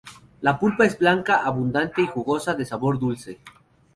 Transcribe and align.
La 0.41 0.57
pulpa 0.57 0.83
es 0.85 0.97
blanca, 0.97 1.43
abundante 1.45 2.01
y 2.01 2.07
jugosa, 2.07 2.55
de 2.55 2.65
sabor 2.65 2.97
dulce. 2.97 3.39